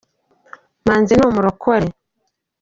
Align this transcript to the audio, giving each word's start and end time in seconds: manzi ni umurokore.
manzi 0.85 1.13
ni 1.15 1.25
umurokore. 1.29 1.87